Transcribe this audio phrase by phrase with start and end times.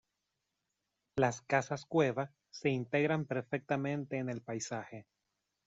[1.15, 5.05] Las casas-cueva se integran perfectamente en el paisaje.